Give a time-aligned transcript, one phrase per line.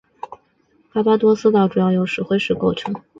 [0.91, 3.03] 巴巴多斯岛主要由石灰石构成。